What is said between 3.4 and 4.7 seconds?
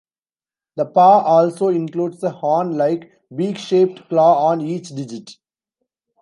shaped claw on